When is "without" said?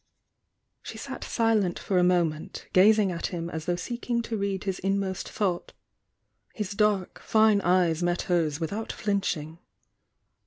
8.59-8.91